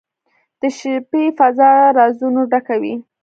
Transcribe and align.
•د 0.61 0.61
شپې 0.77 1.23
فضاء 1.37 1.79
د 1.93 1.95
رازونو 1.97 2.41
ډکه 2.51 2.75
وي. 2.81 2.95